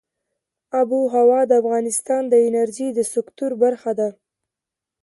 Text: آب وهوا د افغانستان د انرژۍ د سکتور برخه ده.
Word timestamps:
آب 0.79 0.89
وهوا 0.95 1.41
د 1.47 1.51
افغانستان 1.61 2.23
د 2.29 2.33
انرژۍ 2.47 2.87
د 2.93 2.99
سکتور 3.13 3.51
برخه 3.63 3.91
ده. 3.99 4.09